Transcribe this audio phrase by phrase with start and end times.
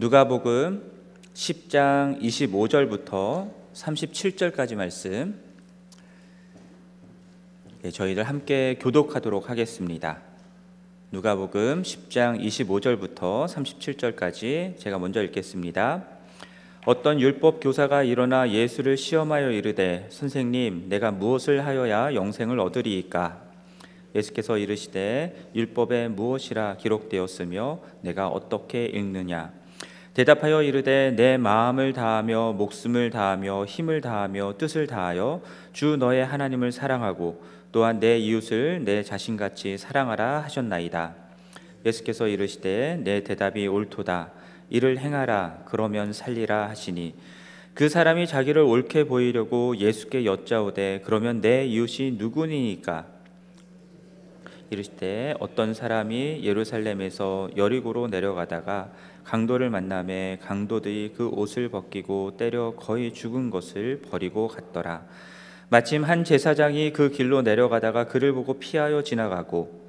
[0.00, 0.92] 누가복음
[1.34, 5.34] 10장 25절부터 37절까지 말씀
[7.82, 10.20] 네, 저희들 함께 교독하도록 하겠습니다.
[11.10, 16.04] 누가복음 10장 25절부터 37절까지 제가 먼저 읽겠습니다.
[16.86, 23.42] 어떤 율법 교사가 일어나 예수를 시험하여 이르되 선생님 내가 무엇을 하여야 영생을 얻으리이까
[24.14, 29.57] 예수께서 이르시되 율법에 무엇이라 기록되었으며 내가 어떻게 읽느냐
[30.18, 35.40] 대답하여 이르되 내 마음을 다하며 목숨을 다하며 힘을 다하며 뜻을 다하여
[35.72, 41.14] 주 너의 하나님을 사랑하고 또한 내 이웃을 내 자신같이 사랑하라 하셨나이다.
[41.86, 44.32] 예수께서 이르시되 내 대답이 옳도다.
[44.70, 47.14] 이를 행하라 그러면 살리라 하시니
[47.74, 53.06] 그 사람이 자기를 옳게 보이려고 예수께 여짜오되 그러면 내 이웃이 누구니까
[54.70, 58.90] 이르시되 어떤 사람이 예루살렘에서 여리고로 내려가다가
[59.24, 65.04] 강도를 만남에 강도들이 그 옷을 벗기고 때려 거의 죽은 것을 버리고 갔더라.
[65.70, 69.88] 마침 한 제사장이 그 길로 내려가다가 그를 보고 피하여 지나가고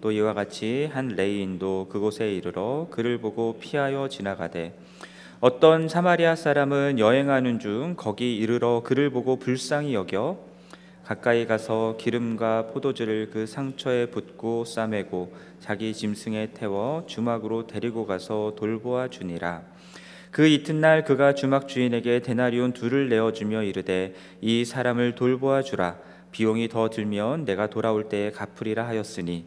[0.00, 4.74] 또 이와 같이 한 레이인도 그곳에 이르러 그를 보고 피하여 지나가되
[5.40, 10.49] 어떤 사마리아 사람은 여행하는 중 거기 이르러 그를 보고 불쌍히 여겨
[11.10, 19.08] 가까이 가서 기름과 포도주를 그 상처에 붓고 싸매고 자기 짐승에 태워 주막으로 데리고 가서 돌보아
[19.08, 19.64] 주니라.
[20.30, 25.98] 그 이튿날 그가 주막 주인에게 데나리온 둘을 내어 주며 이르되 이 사람을 돌보아 주라.
[26.30, 29.46] 비용이 더 들면 내가 돌아올 때에 갚으리라 하였으니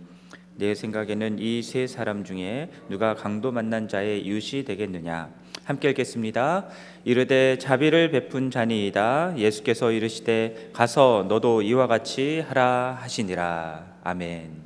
[0.57, 5.31] 내 생각에는 이 세 사람 중에 누가 강도 만난 자의 이웃이 되겠느냐?
[5.65, 6.67] 함께 읽겠습니다.
[7.05, 9.35] 이르되 자비를 베푼 자니이다.
[9.37, 13.85] 예수께서 이르시되 가서 너도 이와 같이 하라 하시니라.
[14.03, 14.61] 아멘.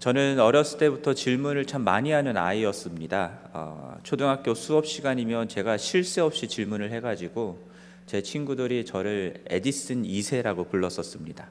[0.00, 3.38] 저는 어렸을 때부터 질문을 참 많이 하는 아이였습니다.
[3.52, 7.66] 어, 초등학교 수업 시간이면 제가 쉴 새 없이 질문을 해가지고
[8.06, 11.48] 제 친구들이 저를 에디슨 2세라고 불렀었습니다.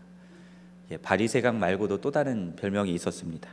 [0.92, 3.50] 예, 바리새강 말고도 또 다른 별명이 있었습니다.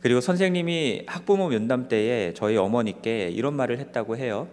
[0.00, 4.48] 그리고 선생님이 학부모 면담 때에 저희 어머니께 이런 말을 했다고 해요.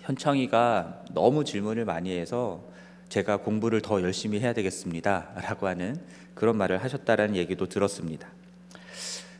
[0.00, 2.62] 현창이가 너무 질문을 많이 해서
[3.08, 5.30] 제가 공부를 더 열심히 해야 되겠습니다.
[5.36, 5.96] 라고 하는
[6.34, 8.28] 그런 말을 하셨다라는 얘기도 들었습니다.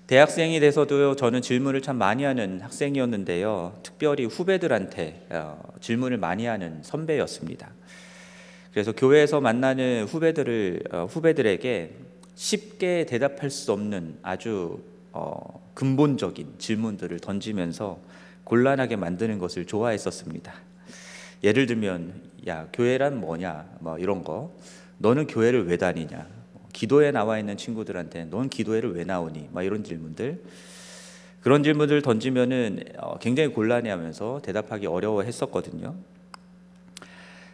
[0.07, 3.79] 대학생이 돼서도 저는 질문을 참 많이 하는 학생이었는데요.
[3.83, 7.71] 특별히 후배들한테 어, 질문을 많이 하는 선배였습니다.
[8.73, 11.91] 그래서 교회에서 만나는 후배들을 어, 후배들에게
[12.35, 14.81] 쉽게 대답할 수 없는 아주
[15.13, 17.99] 어, 근본적인 질문들을 던지면서
[18.45, 20.53] 곤란하게 만드는 것을 좋아했었습니다.
[21.45, 23.67] 예를 들면 야 교회란 뭐냐?
[23.81, 24.57] 뭐 이런 거.
[24.99, 26.27] 너는 교회를 왜 다니냐?
[26.73, 29.51] 기도에 나와 있는 친구들한테 넌 기도회를 왜 나오니?
[29.53, 30.43] 막 이런 질문들.
[31.41, 35.95] 그런 질문들 던지면은 어, 굉장히 곤란해 하면서 대답하기 어려워 했었거든요.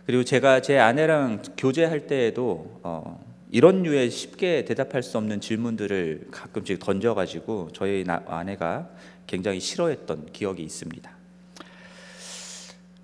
[0.07, 6.81] 그리고 제가 제 아내랑 교제할 때에도 어, 이런 류의 쉽게 대답할 수 없는 질문들을 가끔씩
[6.81, 8.89] 던져가지고 저희 아내가
[9.29, 11.09] 굉장히 싫어했던 기억이 있습니다.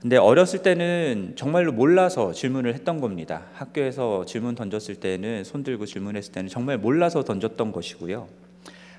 [0.01, 3.45] 근데 어렸을 때는 정말로 몰라서 질문을 했던 겁니다.
[3.53, 8.27] 학교에서 질문 던졌을 때는 손 들고 질문했을 때는 정말 몰라서 던졌던 것이고요.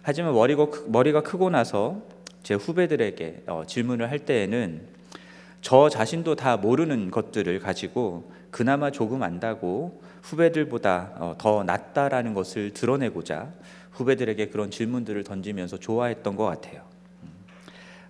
[0.04, 2.02] 하지만 머리가, 머리가 크고 나서
[2.44, 4.84] 제 후배들에게 어, 질문을 할 때에는
[5.60, 13.52] 저 자신도 다 모르는 것들을 가지고 그나마 조금 안다고 후배들보다 어, 더 낫다라는 것을 드러내고자
[13.92, 16.84] 후배들에게 그런 질문들을 던지면서 좋아했던 것 같아요.
[17.24, 17.30] 음,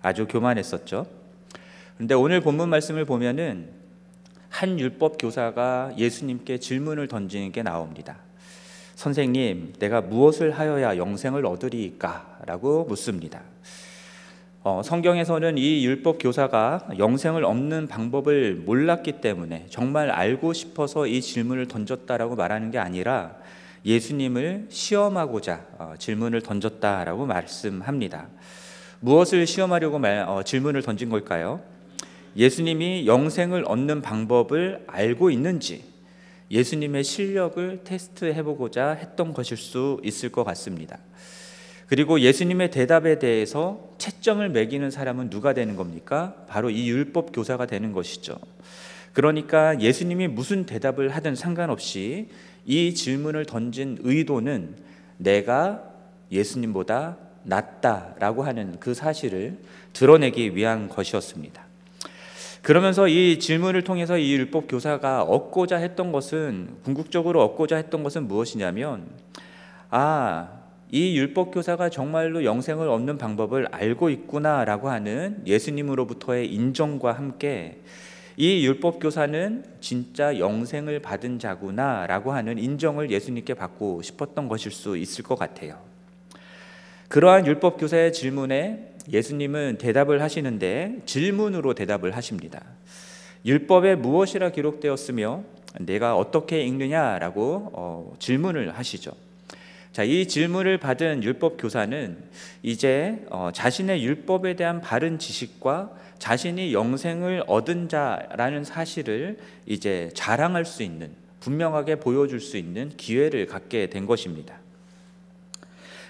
[0.02, 1.06] 아주 교만했었죠.
[1.96, 3.70] 근데 오늘 본문 말씀을 보면은
[4.48, 8.18] 한 율법 교사가 예수님께 질문을 던지는 게 나옵니다.
[8.96, 12.40] 선생님, 내가 무엇을 하여야 영생을 얻으리까?
[12.44, 13.42] 라고 묻습니다.
[14.64, 21.66] 어, 성경에서는 이 율법 교사가 영생을 얻는 방법을 몰랐기 때문에 정말 알고 싶어서 이 질문을
[21.66, 23.34] 던졌다라고 말하는 게 아니라
[23.84, 28.28] 예수님을 시험하고자 어, 질문을 던졌다라고 말씀합니다.
[29.00, 31.60] 무엇을 시험하려고 말, 어, 질문을 던진 걸까요?
[32.36, 35.82] 예수님이 영생을 얻는 방법을 알고 있는지
[36.52, 41.00] 예수님의 실력을 테스트해 보고자 했던 것일 수 있을 것 같습니다.
[41.92, 46.34] 그리고 예수님의 대답에 대해서 채점을 매기는 사람은 누가 되는 겁니까?
[46.48, 48.38] 바로 이 율법 교사가 되는 것이죠.
[49.12, 52.30] 그러니까 예수님이 무슨 대답을 하든 상관없이
[52.64, 54.74] 이 질문을 던진 의도는
[55.18, 55.82] 내가
[56.30, 59.58] 예수님보다 낫다라고 하는 그 사실을
[59.92, 61.62] 드러내기 위한 것이었습니다.
[62.62, 69.08] 그러면서 이 질문을 통해서 이 율법 교사가 얻고자 했던 것은 궁극적으로 얻고자 했던 것은 무엇이냐면
[69.90, 70.61] 아
[70.94, 77.80] 이 율법 교사가 정말로 영생을 얻는 방법을 알고 있구나라고 하는 예수님으로부터의 인정과 함께
[78.36, 85.24] 이 율법 교사는 진짜 영생을 받은 자구나라고 하는 인정을 예수님께 받고 싶었던 것일 수 있을
[85.24, 85.78] 것 같아요.
[87.08, 92.62] 그러한 율법 교사의 질문에 예수님은 대답을 하시는데 질문으로 대답을 하십니다.
[93.46, 95.42] 율법에 무엇이라 기록되었으며
[95.80, 99.31] 내가 어떻게 읽느냐라고 어, 질문을 하시죠.
[99.92, 102.16] 자, 이 질문을 받은 율법 교사는
[102.62, 109.36] 이제 어, 자신의 율법에 대한 바른 지식과 자신이 영생을 얻은 자라는 사실을
[109.66, 111.10] 이제 자랑할 수 있는
[111.40, 114.61] 분명하게 보여줄 수 있는 기회를 갖게 된 것입니다.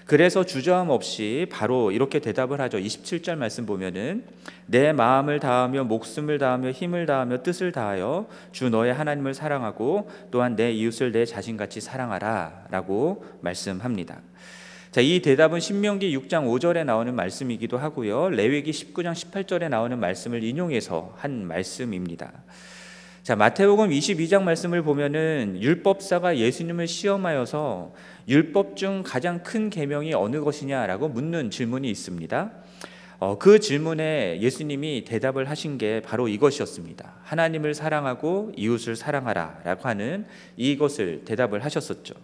[0.05, 2.77] 그래서 주저함 없이 바로 이렇게 대답을 하죠.
[2.77, 4.25] 27절 말씀 보면은
[4.65, 10.71] 내 마음을 다하며 목숨을 다하며 힘을 다하며 뜻을 다하여 주 너의 하나님을 사랑하고 또한 내
[10.71, 14.19] 이웃을 내 자신같이 사랑하라라고 말씀합니다.
[14.91, 18.29] 자, 이 대답은 신명기 6장 5절에 나오는 말씀이기도 하고요.
[18.29, 22.31] 레위기 19장 18절에 나오는 말씀을 인용해서 한 말씀입니다.
[23.23, 27.93] 자, 마태복음 22장 말씀을 보면은 율법사가 예수님을 시험하여서
[28.27, 32.51] 율법 중 가장 큰 계명이 어느 것이냐라고 묻는 질문이 있습니다.
[33.19, 37.13] 어, 그 질문에 예수님이 대답을 하신 게 바로 이것이었습니다.
[37.23, 40.25] 하나님을 사랑하고 이웃을 사랑하라라고 하는
[40.57, 42.15] 이것을 대답을 하셨었죠.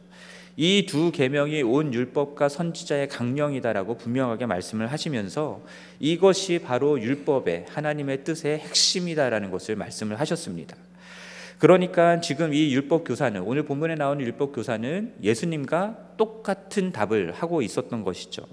[0.62, 5.64] 이 두 계명이 온 율법과 선지자의 강령이다라고 분명하게 말씀을 하시면서
[6.02, 10.76] 이것이 바로 율법의 하나님의 뜻의 핵심이다라는 것을 말씀을 하셨습니다.
[11.60, 18.04] 그러니까 지금 이 율법 교사는 오늘 본문에 나오는 율법 교사는 예수님과 똑같은 답을 하고 있었던
[18.04, 18.44] 것이죠.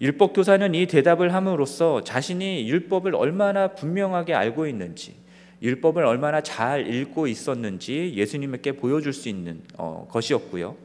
[0.00, 5.16] 율법 교사는 이 대답을 함으로써 자신이 율법을 얼마나 분명하게 알고 있는지,
[5.62, 10.76] 율법을 얼마나 잘 읽고 있었는지 예수님께 보여줄 수 있는 어, 것이었고요.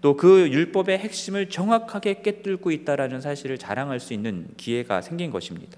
[0.00, 5.76] 또 그 율법의 핵심을 정확하게 깨뚫고 있다라는 사실을 자랑할 수 있는 기회가 생긴 것입니다.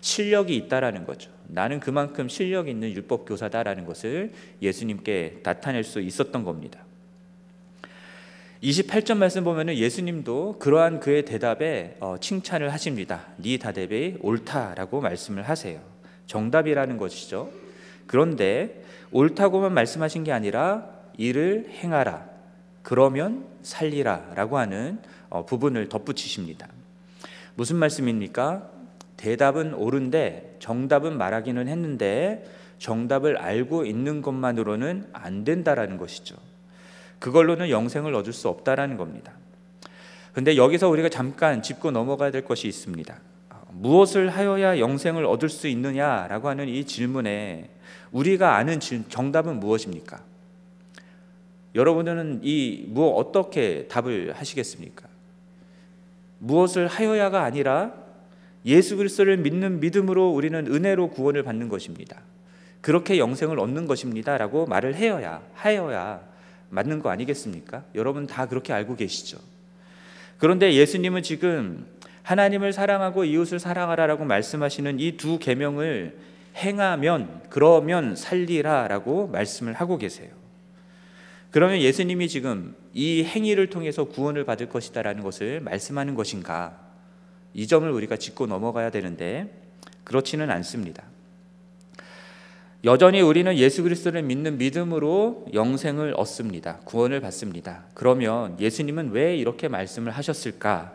[0.00, 1.33] 실력이 있다라는 거죠.
[1.48, 4.32] 나는 그만큼 실력 있는 율법 교사다라는 것을
[4.62, 6.80] 예수님께 나타낼 수 있었던 겁니다.
[8.62, 13.26] 28절 말씀 보면은 예수님도 그러한 그의 대답에 어, 칭찬을 하십니다.
[13.36, 15.80] 네 대답이 옳다라고 말씀을 하세요.
[16.26, 17.50] 정답이라는 것이죠.
[18.06, 18.82] 그런데
[19.12, 20.88] 옳다고만 말씀하신 게 아니라
[21.18, 22.26] 이를 행하라.
[22.82, 24.98] 그러면 살리라라고 하는
[25.28, 26.68] 어, 부분을 덧붙이십니다.
[27.56, 28.70] 무슨 말씀입니까?
[29.16, 32.44] 대답은 옳은데 정답은 말하기는 했는데
[32.78, 36.36] 정답을 알고 있는 것만으로는 안 된다라는 것이죠.
[37.18, 39.32] 그걸로는 영생을 얻을 수 없다라는 겁니다.
[40.32, 43.16] 근데 여기서 우리가 잠깐 짚고 넘어가야 될 것이 있습니다.
[43.70, 47.70] 무엇을 하여야 영생을 얻을 수 있느냐라고 하는 이 질문에
[48.12, 50.20] 우리가 아는 정답은 무엇입니까?
[51.74, 55.08] 여러분들은 이 무엇 어떻게 답을 하시겠습니까?
[56.38, 58.03] 무엇을 하여야가 아니라
[58.64, 62.20] 예수 그리스도를 믿는 믿음으로 우리는 은혜로 구원을 받는 것입니다.
[62.80, 66.20] 그렇게 영생을 얻는 것입니다라고 말을 해야 하여야
[66.70, 67.84] 맞는 거 아니겠습니까?
[67.94, 69.38] 여러분 다 그렇게 알고 계시죠.
[70.38, 71.86] 그런데 예수님은 지금
[72.22, 76.16] 하나님을 사랑하고 이웃을 사랑하라라고 말씀하시는 이 두 계명을
[76.56, 80.30] 행하면 그러면 살리라라고 말씀을 하고 계세요.
[81.50, 86.83] 그러면 예수님이 지금 이 행위를 통해서 구원을 받을 것이다라는 것을 말씀하는 것인가?
[87.54, 89.48] 이 점을 우리가 짚고 넘어가야 되는데
[90.02, 91.04] 그렇지는 않습니다.
[92.84, 96.80] 여전히 우리는 예수 그리스도를 믿는 믿음으로 영생을 얻습니다.
[96.84, 97.84] 구원을 받습니다.
[97.94, 100.92] 그러면 예수님은 왜 이렇게 말씀을 하셨을까?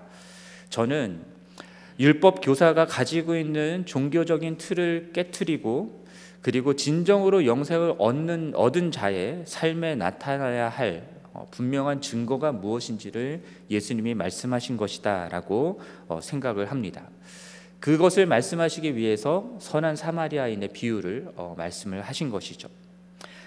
[0.69, 1.21] 저는
[1.99, 6.05] 율법 교사가 가지고 있는 종교적인 틀을 깨뜨리고
[6.41, 11.18] 그리고 진정으로 영생을 얻는 얻은 자의 삶에 나타나야 할 어,
[11.51, 17.09] 분명한 증거가 무엇인지를 예수님이 말씀하신 것이다라고 어, 생각을 합니다.
[17.79, 22.67] 그것을 말씀하시기 위해서 선한 사마리아인의 비유를 어, 말씀을 하신 것이죠.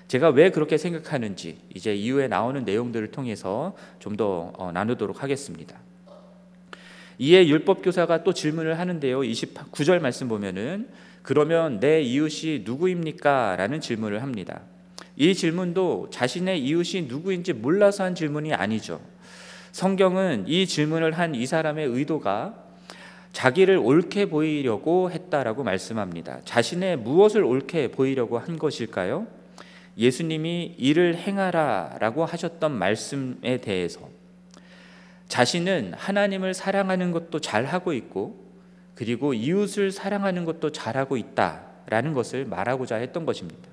[0.08, 5.78] 제가 왜 그렇게 생각하는지 이제 이후에 나오는 내용들을 통해서 좀 더 나누도록 하겠습니다.
[7.18, 9.20] 이에 율법 교사가 또 질문을 하는데요.
[9.20, 10.88] 29절 말씀 보면은
[11.22, 13.56] 그러면 내 이웃이 누구입니까?
[13.56, 14.62] 라는 질문을 합니다.
[15.22, 19.00] 이 질문도 자신의 이웃이 누구인지 몰라서 한 질문이 아니죠.
[19.70, 22.56] 성경은 이 질문을 한 이 사람의 의도가
[23.32, 26.40] 자기를 옳게 보이려고 했다라고 말씀합니다.
[26.44, 29.28] 자신의 무엇을 옳게 보이려고 한 것일까요?
[29.96, 34.08] 예수님이 이를 행하라라고 하셨던 말씀에 대해서
[35.28, 38.44] 자신은 하나님을 사랑하는 것도 잘하고 있고
[38.96, 43.71] 그리고 이웃을 사랑하는 것도 잘하고 있다라는 것을 말하고자 했던 것입니다.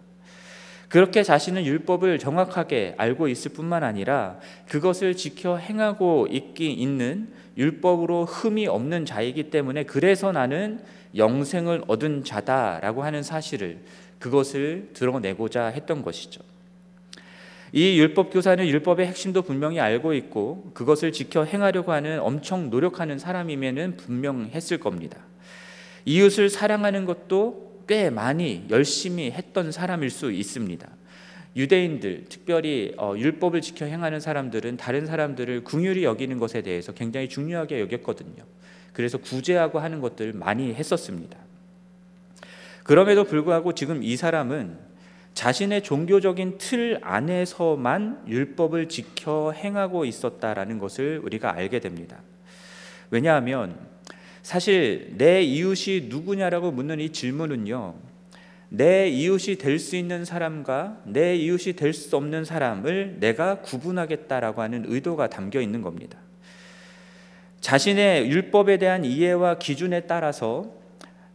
[0.89, 8.67] 그렇게 자신은 율법을 정확하게 알고 있을 뿐만 아니라 그것을 지켜 행하고 있기 있는 율법으로 흠이
[8.67, 10.81] 없는 자이기 때문에 그래서 나는
[11.15, 13.79] 영생을 얻은 자다라고 하는 사실을
[14.17, 16.41] 그것을 드러내고자 했던 것이죠.
[17.71, 23.95] 이 율법 교사는 율법의 핵심도 분명히 알고 있고 그것을 지켜 행하려고 하는 엄청 노력하는 사람이면은
[23.95, 25.19] 분명했을 겁니다.
[26.05, 30.87] 이웃을 사랑하는 것도 꽤 많이 열심히 했던 사람일 수 있습니다.
[31.55, 37.79] 유대인들, 특별히 어, 율법을 지켜 행하는 사람들은 다른 사람들을 궁휼히 여기는 것에 대해서 굉장히 중요하게
[37.79, 38.43] 여겼거든요.
[38.93, 41.35] 그래서 구제하고 하는 것들 많이 했었습니다.
[42.83, 44.77] 그럼에도 불구하고 지금 이 사람은
[45.33, 52.19] 자신의 종교적인 틀 안에서만 율법을 지켜 행하고 있었다라는 것을 우리가 알게 됩니다.
[53.09, 53.88] 왜냐하면
[54.49, 57.93] 사실 내 이웃이 누구냐라고 묻는 이 질문은요.
[58.69, 64.85] 내 이웃이 될 수 있는 사람과 내 이웃이 될 수 없는 사람을 내가 구분하겠다라고 하는
[64.87, 66.17] 의도가 담겨 있는 겁니다.
[67.61, 70.73] 자신의 율법에 대한 이해와 기준에 따라서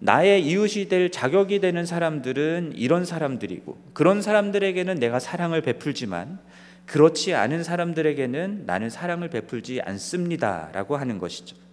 [0.01, 6.41] 나의 이웃이 될 자격이 되는 사람들은 이런 사람들이고 그런 사람들에게는 내가 사랑을 베풀지만
[6.87, 11.64] 그렇지 않은 사람들에게는 나는 사랑을 베풀지 않습니다라고 하는 것이죠.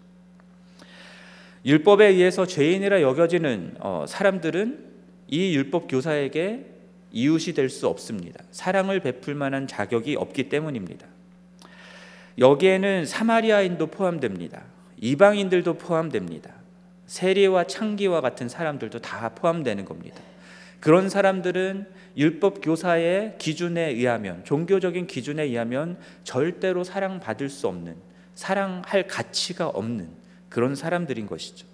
[1.66, 4.92] 율법에 의해서 죄인이라 여겨지는 어, 사람들은
[5.28, 6.66] 이 율법 교사에게
[7.12, 8.44] 이웃이 될 수 없습니다.
[8.52, 11.06] 사랑을 베풀 만한 자격이 없기 때문입니다.
[12.38, 14.64] 여기에는 사마리아인도 포함됩니다.
[14.98, 16.52] 이방인들도 포함됩니다.
[17.06, 20.22] 세리와 창기와 같은 사람들도 다 포함되는 겁니다.
[20.80, 21.86] 그런 사람들은
[22.18, 27.96] 율법 교사의 기준에 의하면 종교적인 기준에 의하면 절대로 사랑받을 수 없는
[28.34, 30.21] 사랑할 가치가 없는
[30.52, 31.66] 그런 사람들인 것이죠.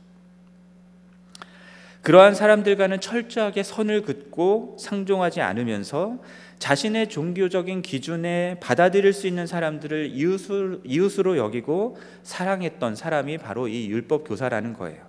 [2.03, 6.19] 그러한 사람들과는 철저하게 선을 긋고 상종하지 않으면서
[6.59, 14.25] 자신의 종교적인 기준에 받아들일 수 있는 사람들을 이웃을, 이웃으로 여기고 사랑했던 사람이 바로 이 율법
[14.25, 15.05] 교사라는 거예요.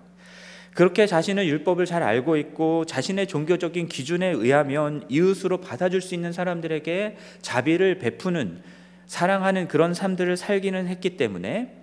[0.74, 7.16] 그렇게 자신은 율법을 잘 알고 있고 자신의 종교적인 기준에 의하면 이웃으로 받아줄 수 있는 사람들에게
[7.42, 8.60] 자비를 베푸는
[9.06, 11.77] 사랑하는 그런 삶들을 살기는 했기 때문에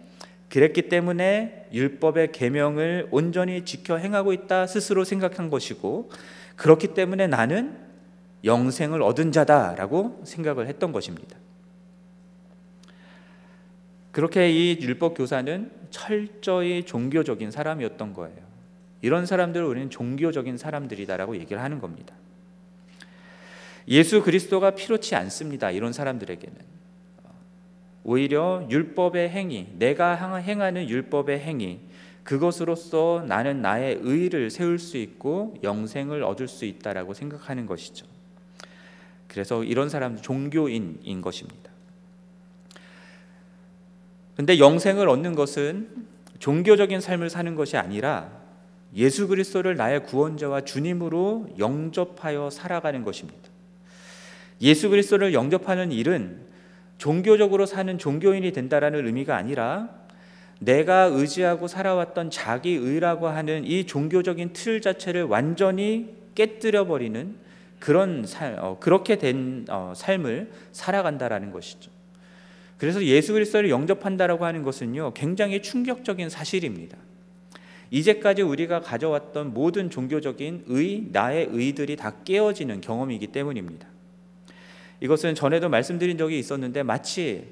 [0.50, 6.10] 그랬기 때문에 율법의 계명을 온전히 지켜 행하고 있다 스스로 생각한 것이고
[6.56, 7.78] 그렇기 때문에 나는
[8.44, 11.38] 영생을 얻은 자다라고 생각을 했던 것입니다.
[14.12, 18.38] 그렇게 이 율법 교사는 철저히 종교적인 사람이었던 거예요.
[19.02, 22.16] 이런 사람들을 우리는 종교적인 사람들이다라고 얘기를 하는 겁니다.
[23.88, 25.70] 예수 그리스도가 필요치 않습니다.
[25.72, 26.75] 이런 사람들에게는.
[28.06, 31.80] 오히려 율법의 행위, 내가 행하는 율법의 행위,
[32.24, 38.06] 그것으로서 나는 나의 의를 세울 수 있고 영생을 얻을 수 있다라고 생각하는 것이죠.
[39.28, 41.72] 그래서 이런 사람들 종교인인 것입니다.
[44.36, 46.08] 근데 영생을 얻는 것은
[46.38, 48.30] 종교적인 삶을 사는 것이 아니라
[48.96, 53.50] 예수 그리스도를 나의 구원자와 주님으로 영접하여 살아가는 것입니다.
[54.62, 56.55] 예수 그리스도를 영접하는 일은
[56.98, 59.90] 종교적으로 사는 종교인이 된다라는 의미가 아니라
[60.60, 67.36] 내가 의지하고 살아왔던 자기의라고 하는 이 종교적인 틀 자체를 완전히 깨뜨려 버리는
[67.80, 71.92] 그런 살, 어, 그렇게 된 어, 삶을 살아간다라는 것이죠.
[72.78, 76.98] 그래서 예수 그리스도를 영접한다라고 하는 것은요 굉장히 충격적인 사실입니다.
[77.92, 83.88] 이제까지 우리가 가져왔던 모든 종교적인 의, 나의 의들이 다 깨어지는 경험이기 때문입니다.
[85.02, 87.48] 이것은 전에도 말씀드린 적이 있었는데 마치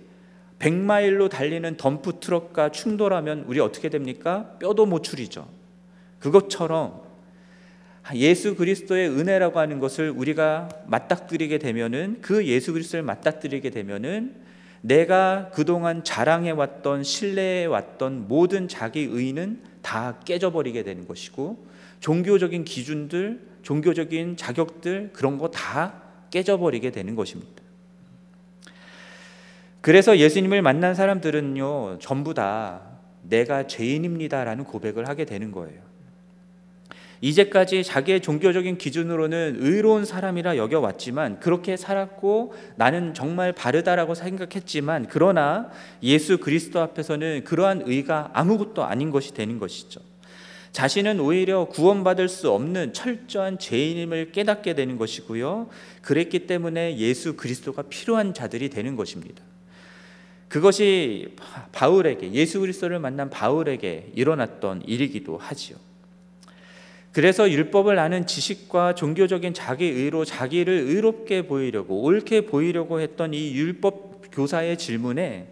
[0.60, 4.56] 100마일로 달리는 덤프 트럭과 충돌하면 우리 어떻게 됩니까?
[4.60, 5.48] 뼈도 못 추리죠.
[6.20, 7.02] 그것처럼
[8.16, 14.36] 예수 그리스도의 은혜라고 하는 것을 우리가 맞닥뜨리게 되면은 그 예수 그리스도를 맞닥뜨리게 되면은
[14.82, 21.66] 내가 그동안 자랑해 왔던 신뢰해 왔던 모든 자기 의는 다 깨져버리게 되는 것이고
[22.02, 26.03] 종교적인 기준들, 종교적인 자격들 그런 거 다
[26.34, 27.62] 깨져버리게 되는 것입니다.
[29.82, 32.82] 그래서 예수님을 만난 사람들은요, 전부 다
[33.22, 35.80] 내가 죄인입니다라는 고백을 하게 되는 거예요.
[37.22, 45.70] 이제까지 자기의 종교적인 기준으로는 의로운 사람이라 여겨왔지만 그렇게 살았고 나는 정말 바르다라고 생각했지만 그러나
[46.02, 50.02] 예수 그리스도 앞에서는 그러한 의가 아무것도 아닌 것이 되는 것이죠.
[50.74, 55.70] 자신은 오히려 구원받을 수 없는 철저한 죄인임을 깨닫게 되는 것이고요.
[56.02, 59.44] 그랬기 때문에 예수 그리스도가 필요한 자들이 되는 것입니다.
[60.50, 61.36] 그것이
[61.72, 65.78] 바울에게 예수 그리스도를 만난 바울에게 일어났던 일이기도 하지요.
[67.12, 74.32] 그래서 율법을 아는 지식과 종교적인 자기 의로 자기를 의롭게 보이려고 옳게 보이려고 했던 이 율법
[74.32, 75.50] 교사의 질문에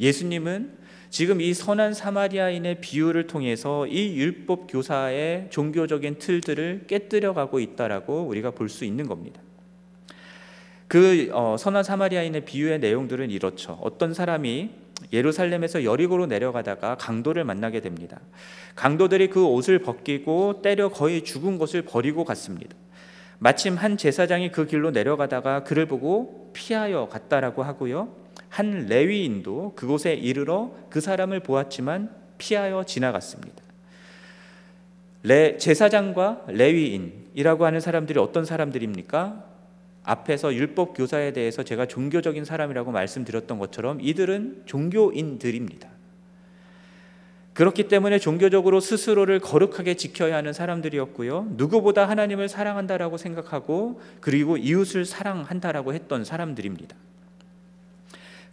[0.00, 0.83] 예수님은
[1.14, 8.50] 지금 이 선한 사마리아인의 비유를 통해서 이 율법 교사의 종교적인 틀들을 깨뜨려 가고 있다라고 우리가
[8.50, 9.40] 볼 수 있는 겁니다.
[10.88, 13.78] 그 어, 선한 사마리아인의 비유의 내용들은 이렇죠.
[13.80, 14.70] 어떤 사람이
[15.12, 18.18] 예루살렘에서 여리고로 내려가다가 강도를 만나게 됩니다.
[18.74, 22.74] 강도들이 그 옷을 벗기고 때려 거의 죽은 것을 버리고 갔습니다.
[23.38, 28.23] 마침 한 제사장이 그 길로 내려가다가 그를 보고 피하여 갔다라고 하고요.
[28.54, 32.08] 한 레위인도 그곳에 이르러 그 사람을 보았지만
[32.38, 33.60] 피하여 지나갔습니다.
[35.24, 39.44] 레, 제사장과 레위인이라고 하는 사람들이 어떤 사람들입니까?
[40.04, 45.88] 앞에서 율법 교사에 대해서 제가 종교적인 사람이라고 말씀드렸던 것처럼 이들은 종교인들입니다.
[47.54, 51.48] 그렇기 때문에 종교적으로 스스로를 거룩하게 지켜야 하는 사람들이었고요.
[51.56, 56.94] 누구보다 하나님을 사랑한다라고 생각하고 그리고 이웃을 사랑한다라고 했던 사람들입니다.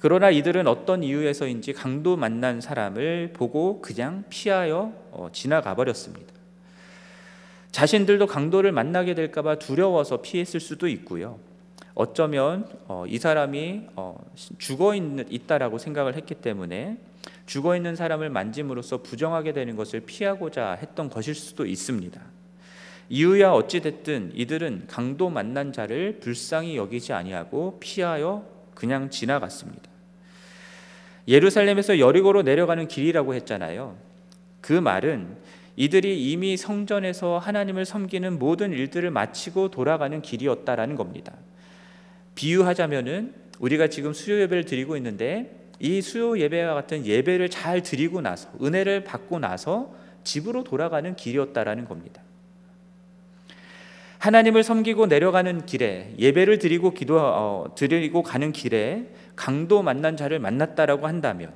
[0.02, 6.34] 그러나 이들은 어떤 이유에서인지 강도 만난 사람을 보고 그냥 피하여 어, 지나가 버렸습니다.
[7.72, 11.40] 자신들도 강도를 만나게 될까봐 두려워서 피했을 수도 있고요.
[11.94, 14.18] 어쩌면 어, 이 사람이 어,
[14.58, 16.98] 죽어 있다라고 생각을 했기 때문에
[17.46, 22.20] 죽어 있는 사람을 만짐으로써 부정하게 되는 것을 피하고자 했던 것일 수도 있습니다.
[23.10, 28.44] 이유야 어찌 됐든 이들은 강도 만난 자를 불쌍히 여기지 아니하고 피하여
[28.74, 29.91] 그냥 지나갔습니다.
[31.28, 33.98] 예루살렘에서 여리고로 내려가는 길이라고 했잖아요.
[34.60, 35.38] 그 말은
[35.76, 41.34] 이들이 이미 성전에서 하나님을 섬기는 모든 일들을 마치고 돌아가는 길이었다라는 겁니다.
[42.36, 48.50] 비유하자면은 우리가 지금 수요 예배를 드리고 있는데 이 수요 예배와 같은 예배를 잘 드리고 나서
[48.62, 52.22] 은혜를 받고 나서 집으로 돌아가는 길이었다라는 겁니다.
[54.22, 61.08] 하나님을 섬기고 내려가는 길에 예배를 드리고 기도 어, 드리고 가는 길에 강도 만난 자를 만났다라고
[61.08, 61.52] 한다면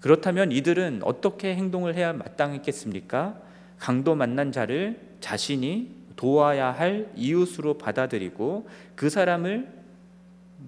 [0.00, 3.40] 그렇다면 이들은 어떻게 행동을 해야 마땅했겠습니까?
[3.78, 9.72] 강도 만난 자를 자신이 도와야 할 이웃으로 받아들이고 그 사람을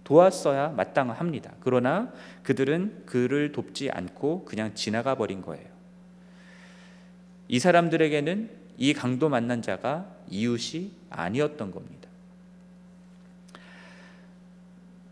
[0.04, 1.52] 도왔어야 마땅합니다.
[1.60, 5.66] 그러나 그들은 그를 돕지 않고 그냥 지나가 버린 거예요.
[7.48, 12.08] 이 사람들에게는 이 강도 만난 자가 이웃이 아니었던 겁니다.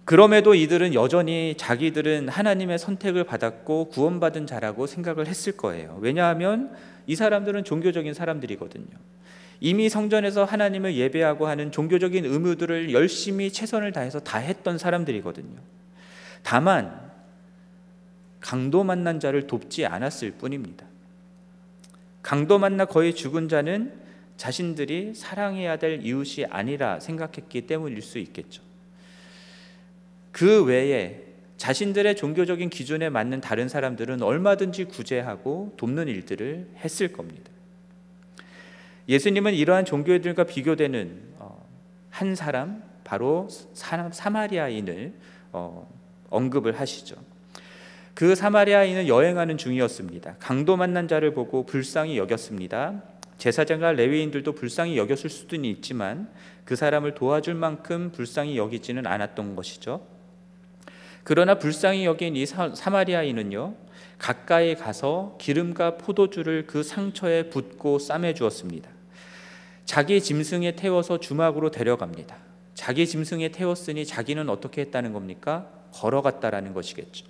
[0.04, 5.98] 그럼에도 이들은 여전히 자기들은 하나님의 선택을 받았고 구원받은 자라고 생각을 했을 거예요.
[6.00, 6.74] 왜냐하면
[7.06, 8.86] 이 사람들은 종교적인 사람들이거든요.
[9.60, 15.58] 이미 성전에서 하나님을 예배하고 하는 종교적인 의무들을 열심히 최선을 다해서 다 했던 사람들이거든요.
[16.42, 17.10] 다만
[18.40, 20.86] 강도 만난 자를 돕지 않았을 뿐입니다.
[22.22, 23.92] 강도 만나 거의 죽은 자는
[24.38, 28.62] 자신들이 사랑해야 될 이웃이 아니라 생각했기 때문일 수 있겠죠.
[30.32, 31.24] 그 외에
[31.56, 37.50] 자신들의 종교적인 기준에 맞는 다른 사람들은 얼마든지 구제하고 돕는 일들을 했을 겁니다.
[39.08, 41.66] 예수님은 이러한 종교들과 비교되는 어,
[42.10, 43.48] 한 사람 바로
[44.12, 45.14] 사마리아인을
[45.52, 45.88] 어,
[46.30, 47.16] 언급을 하시죠.
[48.14, 50.36] 그 사마리아인은 여행하는 중이었습니다.
[50.38, 53.02] 강도 만난 자를 보고 불쌍히 여겼습니다.
[53.38, 56.28] 제사장과 레위인들도 불쌍히 여겼을 수도 있지만
[56.64, 60.06] 그 사람을 도와줄 만큼 불쌍히 여기지는 않았던 것이죠.
[61.24, 63.74] 그러나 불쌍히 여긴 이 사마리아인은요
[64.18, 68.90] 가까이 가서 기름과 포도주를 그 상처에 붓고 싸매 주었습니다.
[69.84, 72.36] 자기 짐승에 태워서 주막으로 데려갑니다.
[72.74, 75.68] 자기 짐승에 태웠으니 자기는 어떻게 했다는 겁니까?
[75.92, 77.26] 걸어갔다라는 것이겠죠.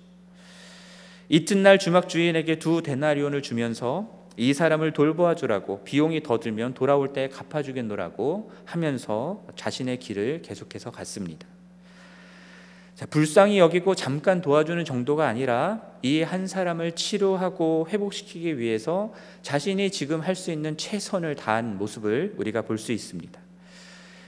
[1.29, 7.27] 이튿날 주막 주인에게 두 데나리온을 주면서 이 사람을 돌보아 주라고 비용이 더 들면 돌아올 때
[7.27, 11.45] 갚아 주겠노라고 하면서 자신의 길을 계속해서 갔습니다.
[12.95, 20.21] 자, 불쌍히 여기고 잠깐 도와주는 정도가 아니라 이 한 사람을 치료하고 회복시키기 위해서 자신이 지금
[20.21, 23.37] 할 수 있는 최선을 다한 모습을 우리가 볼 수 있습니다.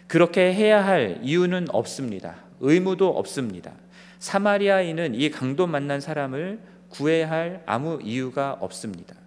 [0.08, 2.36] 그렇게 해야 할 이유는 없습니다.
[2.60, 3.72] 의무도 없습니다.
[4.20, 9.21] 사마리아인은 이 강도 만난 사람을 구해야 할 아무 이유가 없습니다.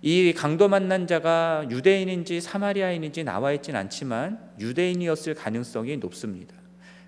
[0.00, 6.54] 이 강도 만난 자가 유대인인지 사마리아인인지 나와 있진 않지만 유대인이었을 가능성이 높습니다.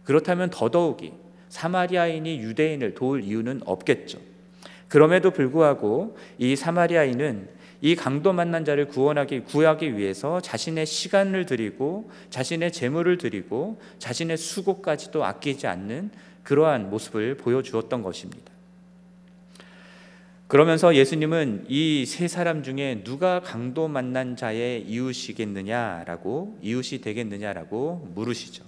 [0.02, 1.12] 그렇다면 더더욱이
[1.50, 4.18] 사마리아인이 유대인을 도울 이유는 없겠죠.
[4.88, 12.72] 그럼에도 불구하고 이 사마리아인은 이 강도 만난 자를 구원하기 구하기 위해서 자신의 시간을 드리고 자신의
[12.72, 16.10] 재물을 드리고 자신의 수고까지도 아끼지 않는
[16.42, 18.49] 그러한 모습을 보여주었던 것입니다.
[20.50, 28.64] 그러면서 예수님은 이 세 사람 중에 누가 강도 만난 자의 이웃이겠느냐라고 이웃이 되겠느냐라고 물으시죠.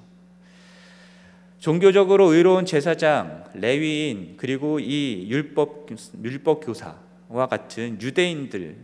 [1.59, 5.89] 종교적으로 의로운 제사장, 레위인 그리고 이 율법
[6.23, 8.77] 율법 교사와 같은 유대인들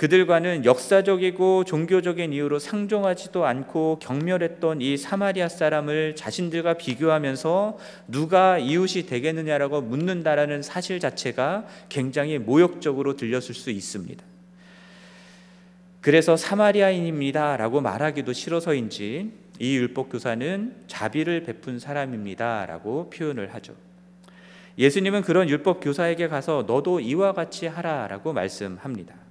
[0.00, 7.76] 그들과는 역사적이고 종교적인 이유로 상종하지도 않고 경멸했던 이 사마리아 사람을 자신들과 비교하면서
[8.08, 14.24] 누가 이웃이 되겠느냐라고 묻는다라는 사실 자체가 굉장히 모욕적으로 들렸을 수 있습니다.
[16.00, 23.74] 그래서 사마리아인입니다라고 말하기도 싫어서인지 이 율법 교사는 자비를 베푼 사람입니다라고 표현을 하죠.
[24.78, 29.29] 예수님은 그런 율법 교사에게 가서 너도 이와 같이 하라라고 말씀합니다.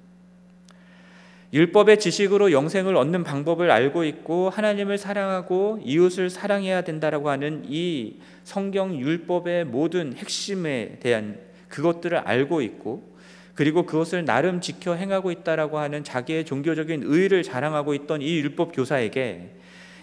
[1.51, 8.95] 율법의 지식으로 영생을 얻는 방법을 알고 있고 하나님을 사랑하고 이웃을 사랑해야 된다라고 하는 이 성경
[8.95, 13.09] 율법의 모든 핵심에 대한 그것들을 알고 있고
[13.55, 19.55] 그리고 그것을 나름 지켜 행하고 있다라고 하는 자기의 종교적인 의를 자랑하고 있던 이 율법 교사에게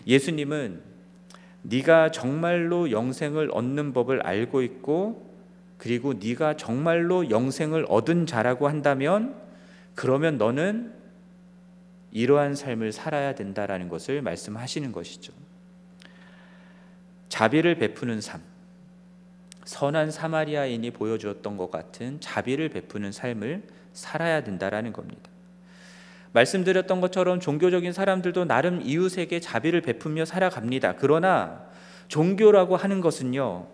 [0.07, 0.81] 예수님은
[1.63, 5.31] 네가 정말로 영생을 얻는 법을 알고 있고
[5.79, 9.35] 그리고 네가 정말로 영생을 얻은 자라고 한다면
[9.95, 10.93] 그러면 너는
[12.17, 15.35] 이러한 삶을 살아야 된다라는 것을 말씀하시는 것이죠.
[17.29, 18.41] 자비를 베푸는 삶.
[19.67, 25.29] 선한 사마리아인이 보여주었던 것 같은 자비를 베푸는 삶을 살아야 된다라는 겁니다.
[26.33, 30.97] 말씀드렸던 것처럼 종교적인 사람들도 나름 이웃에게 자비를 베푸며 살아갑니다.
[30.97, 31.67] 그러나
[32.09, 33.67] 종교라고 하는 것은요,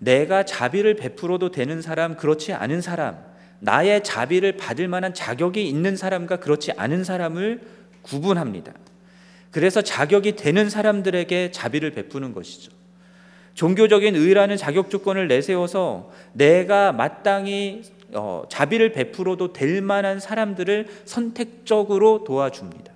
[0.00, 3.22] 내가 자비를 베풀어도 되는 사람, 그렇지 않은 사람,
[3.60, 8.72] 나의 자비를 받을 만한 자격이 있는 사람과 그렇지 않은 사람을 구분합니다.
[9.50, 12.72] 그래서 자격이 되는 사람들에게 자비를 베푸는 것이죠.
[13.54, 22.92] 종교적인 의라는 자격 조건을 내세워서 내가 마땅히 어, 자비를 베풀어도 될 만한 사람들을 선택적으로 도와줍니다.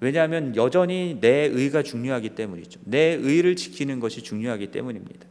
[0.00, 2.80] 왜냐하면 여전히 내 의가 중요하기 때문이죠.
[2.84, 5.26] 내 의를 지키는 것이 중요하기 때문입니다.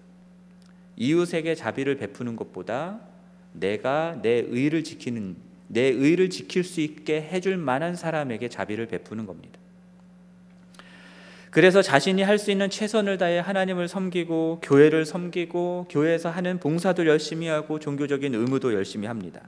[0.95, 2.99] 이웃에게 자비를 베푸는 것보다
[3.53, 5.35] 내가 내 의를 지키는
[5.67, 9.59] 내 의를 지킬 수 있게 해줄 만한 사람에게 자비를 베푸는 겁니다.
[11.51, 17.47] 그래서 자신이 할 수 있는 최선을 다해 하나님을 섬기고 교회를 섬기고 교회에서 하는 봉사도 열심히
[17.47, 19.41] 하고 종교적인 의무도 열심히 합니다.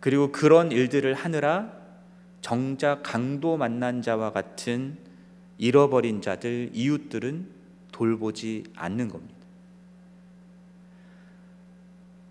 [0.00, 1.72] 그리고 그런 일들을 하느라
[2.40, 4.96] 정작 강도 만난 자와 같은
[5.58, 7.46] 잃어버린 자들, 이웃들은
[7.92, 9.41] 돌보지 않는 겁니다.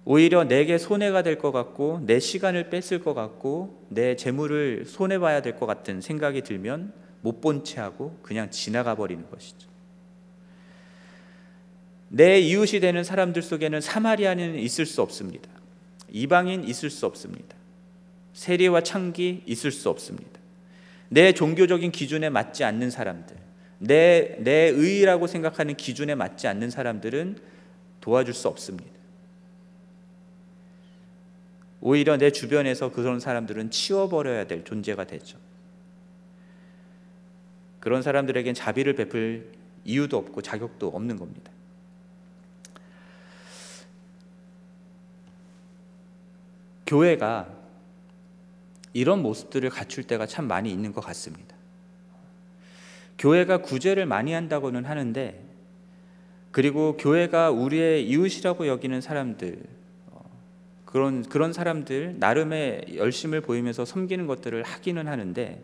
[0.03, 5.41] 오히려 내게 손해가 될 것 같고 내 시간을 뺏을 것 같고 내 재물을 손해 봐야
[5.41, 9.69] 될 것 같은 생각이 들면 못 본 채 하고 그냥 지나가 버리는 것이죠.
[12.09, 15.49] 내 이웃이 되는 사람들 속에는 사마리아는 있을 수 없습니다.
[16.09, 17.55] 이방인 있을 수 없습니다.
[18.33, 20.39] 세리와 창기 있을 수 없습니다.
[21.09, 23.35] 내 종교적인 기준에 맞지 않는 사람들,
[23.79, 27.37] 내, 내 의라고 생각하는 기준에 맞지 않는 사람들은
[28.01, 28.90] 도와줄 수 없습니다.
[31.81, 35.37] 오히려 내 주변에서 그런 사람들은 치워버려야 될 존재가 되죠.
[37.79, 39.51] 그런 사람들에겐 자비를 베풀
[39.83, 41.51] 이유도 없고 자격도 없는 겁니다.
[46.85, 47.49] 교회가
[48.93, 51.55] 이런 모습들을 갖출 때가 참 많이 있는 것 같습니다.
[53.17, 55.41] 교회가 구제를 많이 한다고는 하는데,
[56.51, 59.80] 그리고 교회가 우리의 이웃이라고 여기는 사람들, 어,
[60.91, 65.63] 그런 그런 사람들 나름의 열심을 보이면서 섬기는 것들을 하기는 하는데,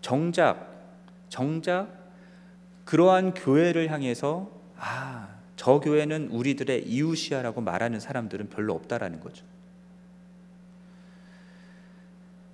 [0.00, 0.68] 정작
[1.28, 1.88] 정작
[2.84, 9.44] 그러한 교회를 향해서 아, 저 교회는 우리들의 이웃이야라고 말하는 사람들은 별로 없다라는 거죠.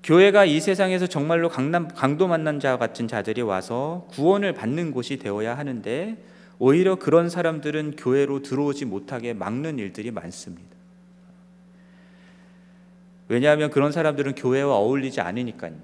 [0.02, 5.56] 교회가 이 세상에서 정말로 강남, 강도 만난 자 같은 자들이 와서 구원을 받는 곳이 되어야
[5.56, 6.22] 하는데
[6.58, 10.73] 오히려 그런 사람들은 교회로 들어오지 못하게 막는 일들이 많습니다.
[13.28, 15.74] 왜냐하면 그런 사람들은 교회와 어울리지 않으니까요.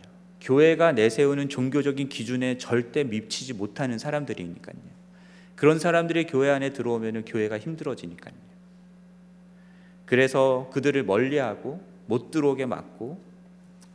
[0.40, 4.76] 교회가 내세우는 종교적인 기준에 절대 미치지 못하는 사람들이니까요.
[5.54, 8.34] 그런 사람들이 교회 안에 들어오면 교회가 힘들어지니까요.
[10.06, 13.20] 그래서 그들을 멀리하고 못 들어오게 막고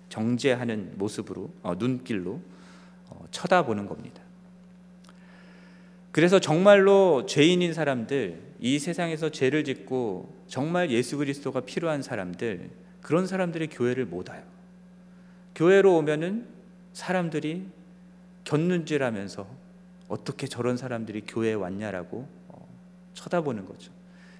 [0.09, 2.39] 정죄하는 모습으로 어, 눈길로
[3.09, 4.21] 어, 쳐다보는 겁니다.
[6.11, 12.69] 그래서 정말로 죄인인 사람들, 이 세상에서 죄를 짓고 정말 예수 그리스도가 필요한 사람들,
[13.05, 14.41] 그런 사람들이 교회를 못 와요.
[15.53, 16.47] 교회로 오면은
[16.93, 17.67] 사람들이
[18.45, 19.45] 곁눈질하면서
[20.07, 22.67] 어떻게 저런 사람들이 교회에 왔냐라고 어,
[23.13, 23.91] 쳐다보는 거죠.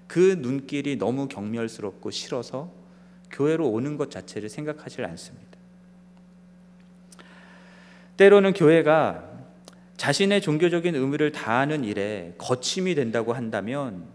[0.08, 2.72] 그 눈길이 너무 경멸스럽고 싫어서
[3.30, 5.46] 교회로 오는 것 자체를 생각하지 않습니다.
[8.18, 9.30] 때로는 교회가
[9.98, 14.06] 자신의 종교적인 의무를 다하는 일에 거침이 된다고 한다면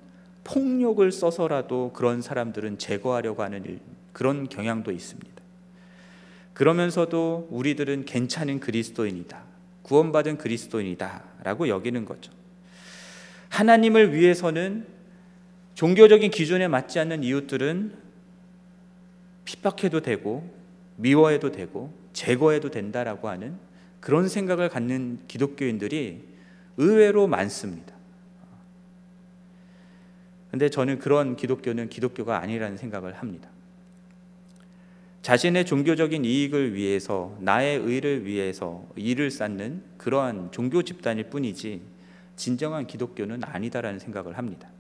[0.43, 3.79] 폭력을 써서라도 그런 사람들은 제거하려고 하는 일,
[4.13, 5.41] 그런 경향도 있습니다.
[6.55, 9.43] 그러면서도 우리들은 괜찮은 그리스도인이다.
[9.83, 11.25] 구원받은 그리스도인이다.
[11.43, 12.33] 라고 여기는 거죠.
[13.49, 14.87] 하나님을 위해서는
[15.75, 17.95] 종교적인 기준에 맞지 않는 이웃들은
[19.45, 20.49] 핍박해도 되고
[20.97, 23.57] 미워해도 되고 제거해도 된다라고 하는
[24.01, 26.25] 그런 생각을 갖는 기독교인들이
[26.77, 27.95] 의외로 많습니다.
[30.51, 33.49] 근데 저는 그런 기독교는 기독교가 아니라는 생각을 합니다.
[35.23, 41.83] 자신의 종교적인 이익을 위해서 나의 의를 위해서 일을 쌓는 그러한 종교 집단일 뿐이지
[42.37, 44.71] 진정한 기독교는 아니다라는 생각을 합니다.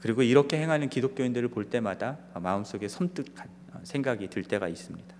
[0.00, 3.48] 그리고 이렇게 행하는 기독교인들을 볼 때마다 마음속에 섬뜩한
[3.82, 5.16] 생각이 들 때가 있습니다.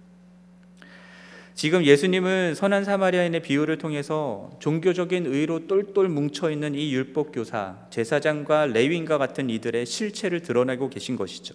[1.54, 8.66] 지금 예수님은 선한 사마리아인의 비유를 통해서 종교적인 의로 똘똘 뭉쳐 있는 이 율법 교사, 제사장과
[8.66, 11.54] 레위인과 같은 이들의 실체를 드러내고 계신 것이죠.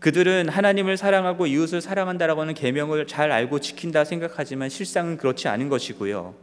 [0.00, 6.34] 그들은 하나님을 사랑하고 이웃을 사랑한다라고 하는 계명을 잘 알고 지킨다 생각하지만 실상은 그렇지 않은 것이고요.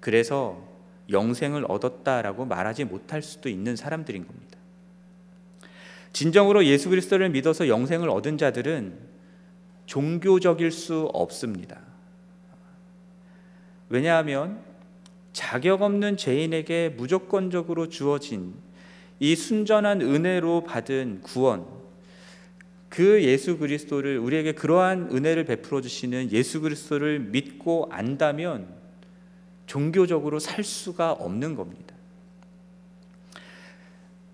[0.00, 0.62] 그래서
[1.10, 4.58] 영생을 얻었다라고 말하지 못할 수도 있는 사람들인 겁니다.
[6.12, 8.98] 진정으로 예수 그리스도를 믿어서 영생을 얻은 자들은
[9.86, 11.80] 종교적일 수 없습니다.
[13.88, 14.60] 왜냐하면
[15.32, 18.54] 자격 없는 죄인에게 무조건적으로 주어진
[19.18, 21.79] 이 순전한 은혜로 받은 구원,
[22.90, 28.66] 그 예수 그리스도를 우리에게 그러한 은혜를 베풀어 주시는 예수 그리스도를 믿고 안다면
[29.66, 31.94] 종교적으로 살 수가 없는 겁니다.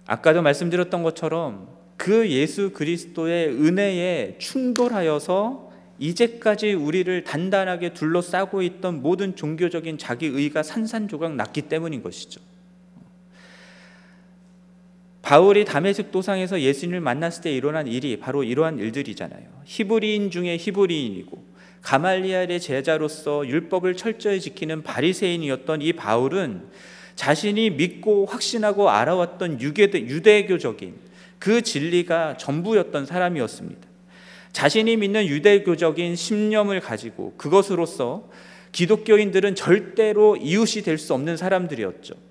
[0.07, 9.99] 아까도 말씀드렸던 것처럼 그 예수 그리스도의 은혜에 충돌하여서 이제까지 우리를 단단하게 둘러싸고 있던 모든 종교적인
[9.99, 12.41] 자기의가 산산조각 났기 때문인 것이죠.
[15.27, 19.43] 바울이 다메섹 도상에서 예수님을 만났을 때 일어난 일이 바로 이러한 일들이잖아요.
[19.65, 21.45] 히브리인 중에 히브리인이고
[21.83, 26.69] 가말리엘의 제자로서 율법을 철저히 지키는 바리새인이었던 이 바울은
[27.17, 30.95] 자신이 믿고 확신하고 알아왔던 유대교적인
[31.41, 33.81] 그 진리가 전부였던 사람이었습니다.
[34.53, 38.31] 자신이 믿는 유대교적인 신념을 가지고 그것으로서
[38.71, 42.26] 기독교인들은 절대로 이웃이 될 수 없는 사람들이었죠.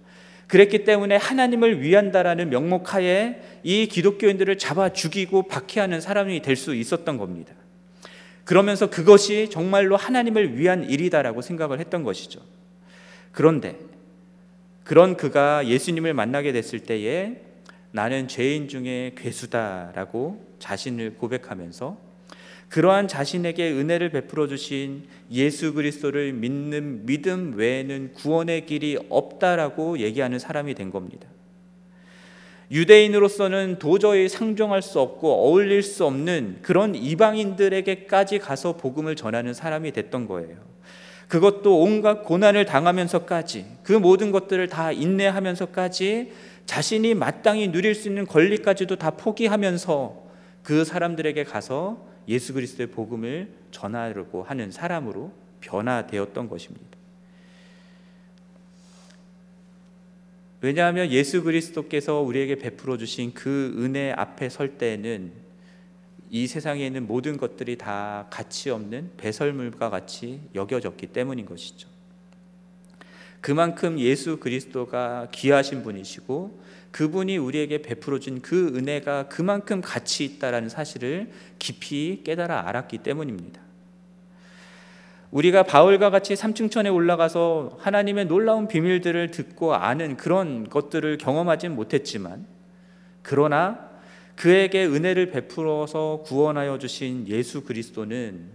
[0.47, 7.53] 그랬기 때문에 하나님을 위한다라는 명목하에 이 기독교인들을 잡아 죽이고 박해하는 사람이 될 수 있었던 겁니다.
[8.43, 12.41] 그러면서 그것이 정말로 하나님을 위한 일이다라고 생각을 했던 것이죠.
[13.31, 13.75] 그런데
[14.84, 17.41] 그런 그가 예수님을 만나게 됐을 때에
[17.91, 22.04] 나는 죄인 중에 괴수다라고 자신을 고백하면서
[22.69, 30.73] 그러한 자신에게 은혜를 베풀어 주신 예수 그리스도를 믿는 믿음 외에는 구원의 길이 없다라고 얘기하는 사람이
[30.73, 31.28] 된 겁니다.
[32.71, 40.28] 유대인으로서는 도저히 상종할 수 없고 어울릴 수 없는 그런 이방인들에게까지 가서 복음을 전하는 사람이 됐던
[40.28, 40.58] 거예요.
[41.28, 46.32] 그것도 온갖 고난을 당하면서까지 그 모든 것들을 다 인내하면서까지
[46.65, 50.25] 자신이 마땅히 누릴 수 있는 권리까지도 다 포기하면서
[50.63, 56.85] 그 사람들에게 가서 예수 그리스도의 복음을 전하려고 하는 사람으로 변화되었던 것입니다.
[60.61, 65.31] 왜냐하면 예수 그리스도께서 우리에게 베풀어 주신 그 은혜 앞에 설 때에는
[66.31, 71.88] 이 세상에 있는 모든 것들이 다 가치 없는 배설물과 같이 여겨졌기 때문인 것이죠.
[73.41, 76.59] 그만큼 예수 그리스도가 귀하신 분이시고
[76.95, 81.29] 그분이 우리에게 베풀어 준 그 은혜가 그만큼 가치 있다라는 사실을
[81.60, 83.60] 깊이 깨달아 알았기 때문입니다.
[85.31, 92.45] 우리가 바울과 같이 삼층천에 올라가서 하나님의 놀라운 비밀들을 듣고 아는 그런 것들을 경험하진 못했지만
[93.23, 93.89] 그러나
[94.38, 98.45] 그에게 은혜를 베풀어서 구원하여 주신 예수 그리스도는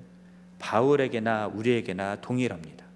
[0.59, 2.87] 바울에게나 우리에게나 동일합니다.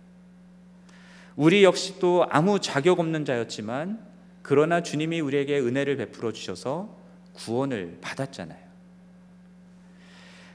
[1.36, 4.13] 우리 역시도 아무 자격 없는 자였지만
[4.44, 6.94] 그러나 주님이 우리에게 은혜를 베풀어 주셔서
[7.32, 8.58] 구원을 받았잖아요.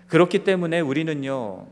[0.07, 1.65] 그렇기 때문에 우리는요,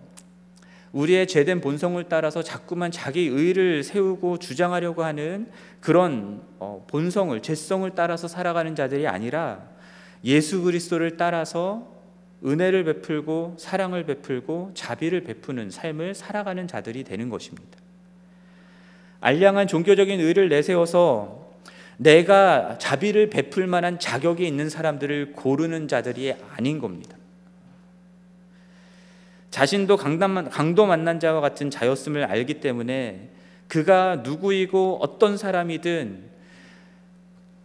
[0.94, 5.48] 우리의 죄된 본성을 따라서 자꾸만 자기 의를 세우고 주장하려고 하는
[5.80, 9.62] 그런 어, 본성을, 죄성을 따라서 살아가는 자들이 아니라
[10.24, 11.88] 예수 그리스도를 따라서
[12.44, 17.78] 은혜를 베풀고 사랑을 베풀고 자비를 베푸는 삶을 살아가는 자들이 되는 것입니다.
[19.20, 21.37] 알량한 종교적인 의를 내세워서
[21.98, 27.18] 내가 자비를 베풀 만한 자격이 있는 사람들을 고르는 자들이 아닌 겁니다.
[29.50, 33.30] 자신도 강도 만난 자와 같은 자였음을 알기 때문에
[33.68, 36.38] 그가 누구이고 어떤 사람이든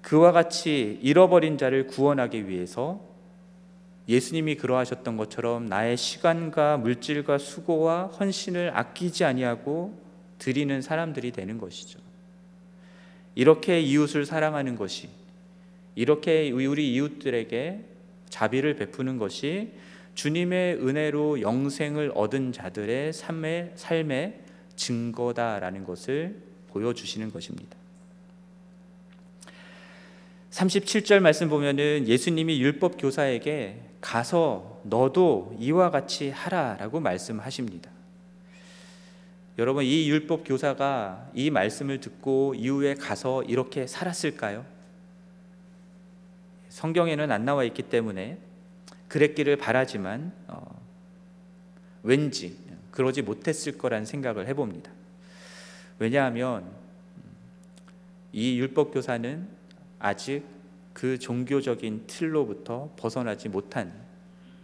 [0.01, 3.01] 그와 같이 잃어버린 자를 구원하기 위해서
[4.09, 9.97] 예수님이 그러하셨던 것처럼 나의 시간과 물질과 수고와 헌신을 아끼지 아니하고
[10.39, 12.01] 드리는 사람들이 되는 것이죠.
[13.35, 15.09] 이렇게 이웃을 사랑하는 것이
[15.95, 17.85] 이렇게 우리 이웃들에게
[18.29, 19.73] 자비를 베푸는 것이
[20.15, 24.41] 주님의 은혜로 영생을 얻은 자들의 삶의 삶의
[24.77, 26.37] 증거다라는 것을
[26.69, 27.77] 보여주시는 것입니다.
[30.51, 37.91] 37절 말씀 보면은 예수님이 율법 교사에게 가서 너도 이와 같이 하라라고 말씀하십니다.
[39.59, 44.65] 여러분 이 율법 교사가 이 말씀을 듣고 이후에 가서 이렇게 살았을까요?
[46.71, 48.39] 성경에는 안 나와 있기 때문에
[49.09, 50.81] 그랬기를 바라지만 어,
[52.03, 52.57] 왠지
[52.91, 54.91] 그러지 못했을 거란 생각을 해봅니다.
[55.99, 56.71] 왜냐하면
[58.33, 59.47] 이 율법 교사는
[59.99, 60.45] 아직
[60.95, 63.93] 그 종교적인 틀로부터 벗어나지 못한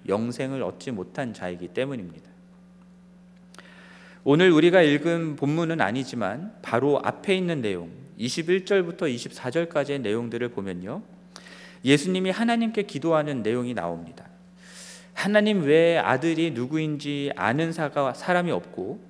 [0.09, 2.28] 영생을 얻지 못한 자이기 때문입니다.
[4.31, 11.01] 오늘 우리가 읽은 본문은 아니지만 바로 앞에 있는 내용 21절부터 24절까지의 내용들을 보면요.
[11.83, 14.27] 예수님이 하나님께 기도하는 내용이 나옵니다.
[15.15, 19.01] 하나님 외에 아들이 누구인지 아는 사람이 없고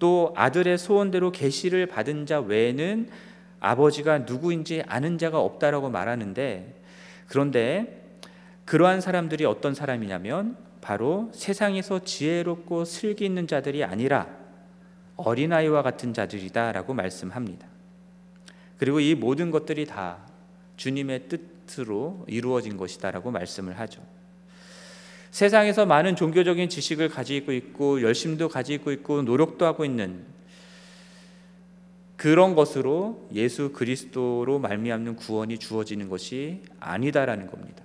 [0.00, 3.08] 또 아들의 소원대로 계시를 받은 자 외에는
[3.60, 6.74] 아버지가 누구인지 아는 자가 없다라고 말하는데
[7.28, 8.18] 그런데
[8.64, 14.44] 그러한 사람들이 어떤 사람이냐면 바로 세상에서 지혜롭고 슬기 있는 자들이 아니라
[15.16, 17.66] 어린아이와 같은 자들이다라고 말씀합니다.
[18.78, 20.18] 그리고 이 모든 것들이 다
[20.76, 24.02] 주님의 뜻으로 이루어진 것이다라고 말씀을 하죠.
[25.30, 30.24] 세상에서 많은 종교적인 지식을 가지고 있고 열심도 가지고 있고 노력도 하고 있는
[32.16, 37.82] 그런 것으로 예수 그리스도로 말미암는 구원이 주어지는 것이 아니다라는 겁니다.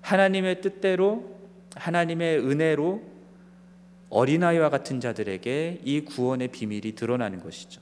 [0.00, 1.36] 하나님의 뜻대로
[1.74, 3.02] 하나님의 은혜로
[4.10, 7.80] 어린아이와 같은 자들에게 이 구원의 비밀이 드러나는 것이죠.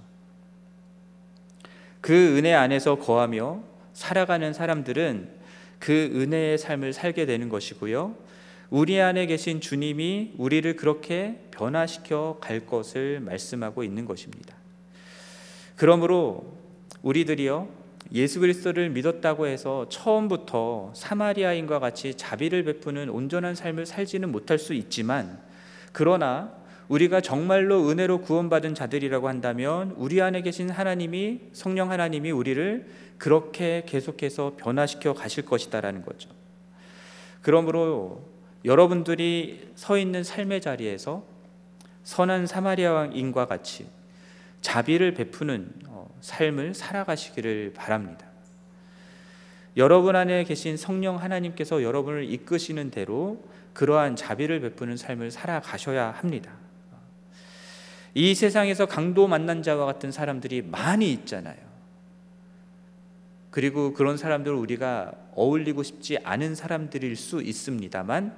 [2.01, 5.29] 그 은혜 안에서 거하며 살아가는 사람들은
[5.79, 8.17] 그 은혜의 삶을 살게 되는 것이고요.
[8.71, 14.57] 우리 안에 계신 주님이 우리를 그렇게 변화시켜 갈 것을 말씀하고 있는 것입니다.
[15.77, 16.57] 그러므로
[17.03, 17.69] 우리들이요
[18.13, 25.41] 예수 그리스도를 믿었다고 해서 처음부터 사마리아인과 같이 자비를 베푸는 온전한 삶을 살지는 못할 수 있지만
[25.95, 26.53] 그러나
[26.89, 34.55] 우리가 정말로 은혜로 구원받은 자들이라고 한다면 우리 안에 계신 하나님이 성령 하나님이 우리를 그렇게 계속해서
[34.59, 36.29] 변화시켜 가실 것이다라는 거죠.
[37.43, 38.23] 그러므로
[38.65, 41.25] 여러분들이 서 있는 삶의 자리에서
[42.03, 43.87] 선한 사마리아인과 같이
[44.63, 48.27] 자비를 베푸는 어, 삶을 살아가시기를 바랍니다.
[49.77, 53.43] 여러분 안에 계신 성령 하나님께서 여러분을 이끄시는 대로
[53.75, 56.53] 그러한 자비를 베푸는 삶을 살아가셔야 합니다.
[58.15, 61.57] 이 세상에서 강도 만난 자와 같은 사람들이 많이 있잖아요.
[63.51, 68.35] 그리고 그런 사람들을 우리가 어울리고 싶지 않은 사람들일 수 있습니다만,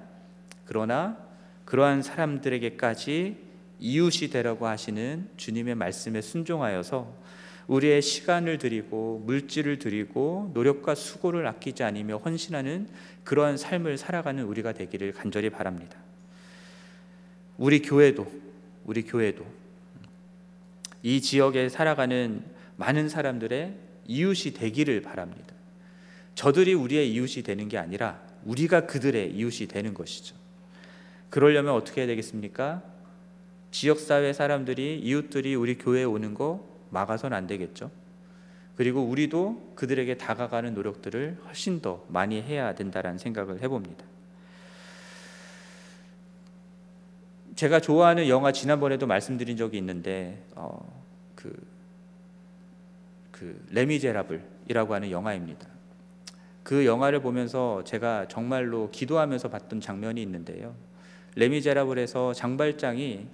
[0.65, 1.19] 그러나
[1.65, 3.47] 그러한 사람들에게까지
[3.79, 7.15] 이웃이 되라고 하시는 주님의 말씀에 순종하여서
[7.69, 12.89] 우리의 시간을 드리고 물질을 드리고 노력과 수고를 아끼지 않으며 헌신하는
[13.25, 15.99] 그러한 삶을 살아가는 우리가 되기를 간절히 바랍니다.
[17.59, 18.27] 우리 교회도
[18.85, 19.45] 우리 교회도
[21.03, 22.43] 이 지역에 살아가는
[22.77, 23.75] 많은 사람들의
[24.07, 25.55] 이웃이 되기를 바랍니다.
[26.35, 30.37] 저들이 우리의 이웃이 되는 게 아니라 우리가 그들의 이웃이 되는 것이죠.
[31.31, 32.83] 그러려면 어떻게 해야 되겠습니까?
[33.73, 37.91] 지역사회 사람들이 이웃들이 우리 교회에 오는 거 막아서는 안 되겠죠.
[38.77, 44.05] 그리고 우리도 그들에게 다가가는 노력들을 훨씬 더 많이 해야 된다라는 생각을 해봅니다.
[47.55, 51.03] 제가 좋아하는 영화 지난번에도 말씀드린 적이 있는데 어,
[51.35, 51.51] 그,
[53.31, 55.67] 그 레미제라블이라고 하는 영화입니다.
[56.63, 60.75] 그 영화를 보면서 제가 정말로 기도하면서 봤던 장면이 있는데요.
[61.37, 63.27] 레미제라블에서 장발장이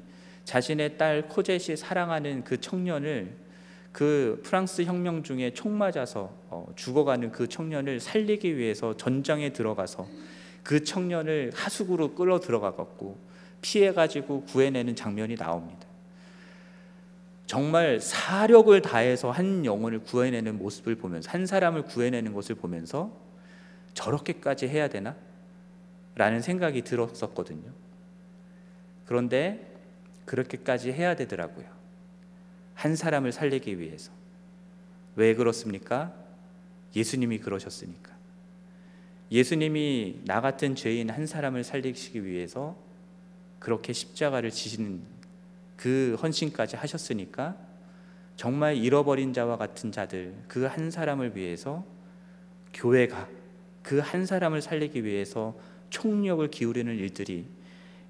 [0.44, 3.41] 자신의 딸 코젯이 사랑하는 그 청년을
[3.92, 10.06] 그 프랑스 혁명 중에 총 맞아서 어, 죽어가는 그 청년을 살리기 위해서 전장에 들어가서
[10.62, 13.18] 그 청년을 하수구로 끌어 들어가 갖고
[13.60, 15.86] 피해 가지고 구해내는 장면이 나옵니다.
[17.46, 23.12] 정말 사력을 다해서 한 영혼을 구해내는 모습을 보면서 한 사람을 구해내는 것을 보면서
[23.92, 25.14] 저렇게까지 해야 되나?
[26.14, 27.70] 라는 생각이 들었었거든요.
[29.04, 29.76] 그런데
[30.24, 31.81] 그렇게까지 해야 되더라고요.
[32.74, 34.12] 한 사람을 살리기 위해서.
[35.16, 36.12] 왜 그렇습니까?
[36.94, 38.12] 예수님이 그러셨으니까.
[39.30, 42.76] 예수님이 나 같은 죄인 한 사람을 살리시기 위해서
[43.58, 45.00] 그렇게 십자가를 지시는
[45.76, 47.56] 그 헌신까지 하셨으니까
[48.36, 51.84] 정말 잃어버린 자와 같은 자들 그 한 사람을 위해서
[52.74, 53.28] 교회가
[53.82, 55.54] 그 한 사람을 살리기 위해서
[55.90, 57.46] 총력을 기울이는 일들이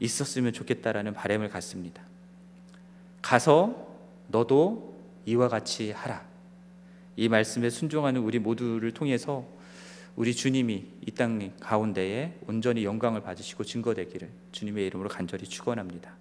[0.01, 2.03] 있었으면 좋겠다라는 바람을 갖습니다.
[3.21, 3.92] 가서
[4.29, 4.95] 너도
[5.27, 6.25] 이와 같이 하라.
[7.17, 9.47] 이 말씀에 순종하는 우리 모두를 통해서
[10.17, 16.13] 우리 주님이 이 땅 가운데에 온전히 영광을 받으시고 증거되기를 주님의 이름으로 간절히 축원합니다.